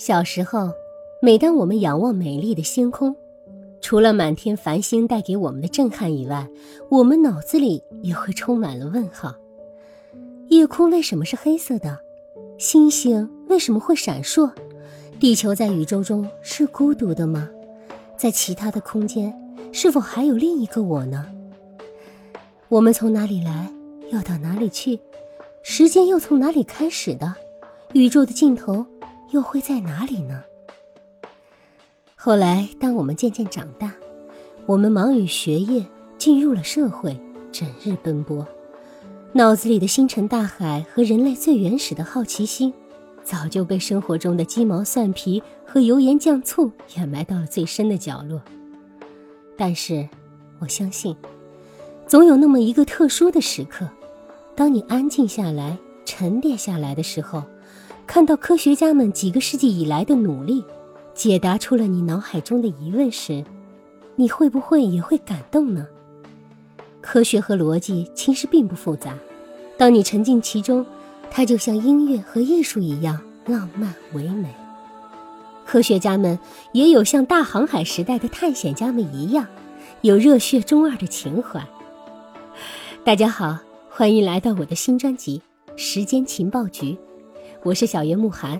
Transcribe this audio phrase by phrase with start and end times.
[0.00, 0.72] 小时候，
[1.20, 3.14] 每当我们仰望美丽的星空，
[3.82, 6.48] 除了满天繁星带给我们的震撼以外，
[6.88, 9.34] 我们脑子里也会充满了问号：
[10.48, 11.98] 夜空为什么是黑色的？
[12.56, 14.50] 星星为什么会闪烁？
[15.18, 17.50] 地球在宇宙中是孤独的吗？
[18.16, 19.38] 在其他的空间，
[19.70, 21.26] 是否还有另一个我呢？
[22.70, 23.70] 我们从哪里来，
[24.10, 24.98] 要到哪里去？
[25.60, 27.34] 时间又从哪里开始的？
[27.92, 28.86] 宇宙的尽头？
[29.30, 30.42] 又会在哪里呢？
[32.16, 33.92] 后来，当我们渐渐长大，
[34.66, 35.84] 我们忙于学业，
[36.18, 37.18] 进入了社会，
[37.50, 38.46] 整日奔波，
[39.32, 42.72] 脑子里的星辰大海和人类最原始的好奇心，
[43.22, 48.40] 早就被生活中的鸡毛蒜皮和油盐酱醋掩埋到了最深的角落。
[49.56, 50.08] 但是，
[50.58, 51.16] 我相信，
[52.06, 53.88] 总有那么一个特殊的时刻，
[54.54, 57.42] 当你安静下来、沉淀下来的时候。
[58.12, 60.64] 看到科学家们几个世纪以来的努力，
[61.14, 63.44] 解答出了你脑海中的疑问时，
[64.16, 65.86] 你会不会也会感动呢？
[67.00, 69.16] 科学和逻辑其实并不复杂，
[69.78, 70.84] 当你沉浸其中，
[71.30, 74.52] 它就像音乐和艺术一样浪漫唯美。
[75.64, 76.36] 科学家们
[76.72, 79.46] 也有像大航海时代的探险家们一样，
[80.00, 81.64] 有热血中二的情怀。
[83.04, 83.56] 大家好，
[83.88, 85.40] 欢迎来到我的新专辑
[85.76, 86.86] 《时间情报局》。
[87.62, 88.58] 我是小袁慕寒，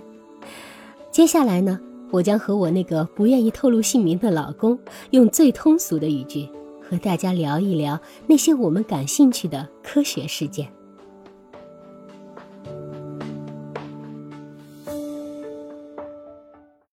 [1.09, 1.79] 接下来呢，
[2.11, 4.77] 我将和我那个不愿意透露姓名的老公，
[5.09, 6.47] 用最通俗的语句
[6.87, 10.71] 和大家聊一聊那些我们感兴趣的科学事件。